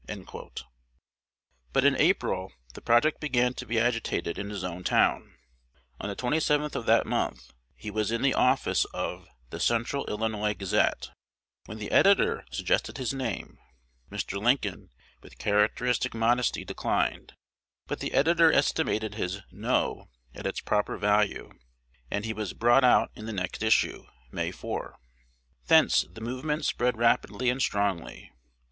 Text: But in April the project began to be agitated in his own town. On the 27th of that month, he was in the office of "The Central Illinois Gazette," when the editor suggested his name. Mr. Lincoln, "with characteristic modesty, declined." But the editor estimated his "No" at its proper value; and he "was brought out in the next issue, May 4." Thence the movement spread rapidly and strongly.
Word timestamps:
But 1.73 1.85
in 1.85 1.95
April 1.95 2.51
the 2.73 2.81
project 2.81 3.19
began 3.21 3.53
to 3.53 3.67
be 3.67 3.79
agitated 3.79 4.39
in 4.39 4.49
his 4.49 4.63
own 4.63 4.83
town. 4.83 5.35
On 5.99 6.09
the 6.09 6.15
27th 6.15 6.73
of 6.73 6.87
that 6.87 7.05
month, 7.05 7.51
he 7.75 7.91
was 7.91 8.09
in 8.11 8.23
the 8.23 8.33
office 8.33 8.85
of 8.95 9.27
"The 9.51 9.59
Central 9.59 10.07
Illinois 10.07 10.55
Gazette," 10.55 11.11
when 11.67 11.77
the 11.77 11.91
editor 11.91 12.45
suggested 12.49 12.97
his 12.97 13.13
name. 13.13 13.59
Mr. 14.09 14.41
Lincoln, 14.41 14.89
"with 15.21 15.37
characteristic 15.37 16.15
modesty, 16.15 16.65
declined." 16.65 17.35
But 17.85 17.99
the 17.99 18.13
editor 18.13 18.51
estimated 18.51 19.13
his 19.13 19.41
"No" 19.51 20.09
at 20.33 20.47
its 20.47 20.61
proper 20.61 20.97
value; 20.97 21.51
and 22.09 22.25
he 22.25 22.33
"was 22.33 22.53
brought 22.53 22.83
out 22.83 23.11
in 23.13 23.27
the 23.27 23.33
next 23.33 23.61
issue, 23.61 24.07
May 24.31 24.49
4." 24.49 24.97
Thence 25.67 26.05
the 26.11 26.21
movement 26.21 26.65
spread 26.65 26.97
rapidly 26.97 27.51
and 27.51 27.61
strongly. 27.61 28.31